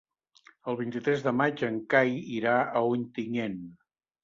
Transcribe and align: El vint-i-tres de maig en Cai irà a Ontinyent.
El 0.71 0.77
vint-i-tres 0.79 1.21
de 1.27 1.33
maig 1.41 1.61
en 1.69 1.77
Cai 1.95 2.17
irà 2.39 2.57
a 2.81 2.85
Ontinyent. 2.97 3.63